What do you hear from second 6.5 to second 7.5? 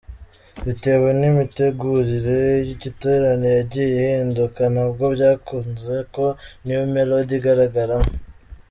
New Melody